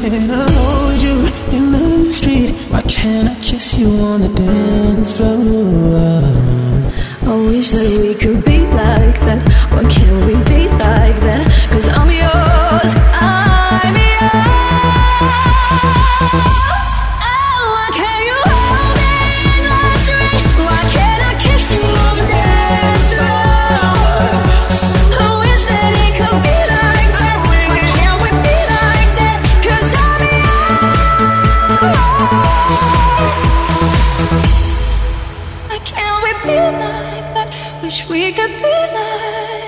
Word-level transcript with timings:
can't 0.00 0.30
I 0.30 0.50
hold 0.50 1.02
you 1.02 1.16
in 1.56 1.72
the 1.72 2.12
street? 2.12 2.52
Why 2.70 2.80
can't 2.82 3.28
I 3.28 3.34
kiss 3.42 3.78
you 3.78 3.88
on 3.88 4.22
the 4.22 4.28
dance 4.28 5.12
floor? 5.12 6.22
I 7.30 7.36
wish 7.46 7.70
that 7.72 7.98
we 8.00 8.14
could 8.14 8.42
be 8.44 8.69
Be 36.42 36.48
like 36.48 37.34
that? 37.34 37.82
Wish 37.82 38.08
we 38.08 38.32
could 38.32 38.54
be 38.62 38.76
like 38.94 39.59